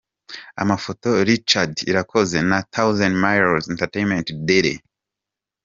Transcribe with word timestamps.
Amafoto: 0.61 1.09
Richard 1.29 1.73
Irakoze 1.89 2.37
& 2.57 2.73
Thousand 2.75 3.15
Miles 3.25 3.65
EntertainmentDiddy. 3.73 4.75